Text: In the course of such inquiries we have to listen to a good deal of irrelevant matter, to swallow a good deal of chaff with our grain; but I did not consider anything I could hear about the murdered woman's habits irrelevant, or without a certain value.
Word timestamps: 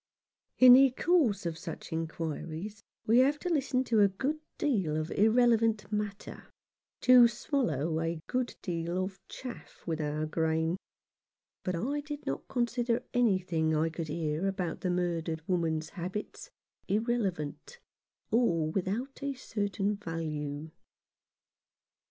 In 0.57 0.73
the 0.73 0.89
course 0.89 1.45
of 1.45 1.59
such 1.59 1.93
inquiries 1.93 2.81
we 3.05 3.19
have 3.19 3.37
to 3.37 3.49
listen 3.53 3.83
to 3.83 3.99
a 3.99 4.07
good 4.07 4.39
deal 4.57 4.95
of 4.97 5.11
irrelevant 5.11 5.91
matter, 5.91 6.47
to 7.01 7.27
swallow 7.27 7.99
a 8.01 8.19
good 8.25 8.55
deal 8.63 8.97
of 9.03 9.19
chaff 9.29 9.83
with 9.85 10.01
our 10.01 10.25
grain; 10.25 10.75
but 11.63 11.75
I 11.75 11.99
did 11.99 12.25
not 12.25 12.47
consider 12.47 13.03
anything 13.13 13.75
I 13.75 13.91
could 13.91 14.07
hear 14.07 14.47
about 14.47 14.81
the 14.81 14.89
murdered 14.89 15.43
woman's 15.47 15.89
habits 15.89 16.49
irrelevant, 16.87 17.77
or 18.31 18.71
without 18.71 19.21
a 19.21 19.35
certain 19.35 19.97
value. 19.97 20.71